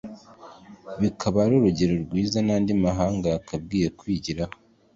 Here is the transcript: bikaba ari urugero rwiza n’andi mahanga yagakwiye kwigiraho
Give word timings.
bikaba 1.01 1.37
ari 1.45 1.53
urugero 1.57 1.93
rwiza 2.03 2.37
n’andi 2.45 2.73
mahanga 2.85 3.25
yagakwiye 3.33 3.87
kwigiraho 3.99 4.55